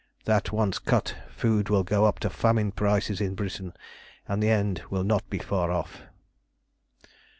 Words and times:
That 0.25 0.51
once 0.51 0.79
cut, 0.79 1.15
food 1.29 1.69
will 1.69 1.83
go 1.83 2.05
up 2.05 2.17
to 2.21 2.31
famine 2.31 2.71
prices 2.71 3.21
in 3.21 3.35
Britain, 3.35 3.71
and 4.27 4.41
the 4.41 4.49
end 4.49 4.81
will 4.89 5.03
not 5.03 5.29
be 5.29 5.37
far 5.37 5.69
off." 5.69 6.01